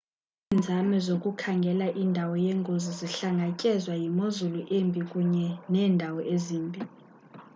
[0.49, 6.81] iinzame zokukhangela indawo yengozi zihlangatyezwa yimozulu embi kunye neendawo ezimbi